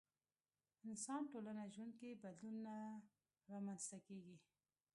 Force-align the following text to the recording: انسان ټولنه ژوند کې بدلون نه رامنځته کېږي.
انسان 0.87 1.21
ټولنه 1.31 1.63
ژوند 1.73 1.91
کې 1.99 2.19
بدلون 2.23 2.55
نه 2.67 2.77
رامنځته 3.51 3.97
کېږي. 4.07 4.37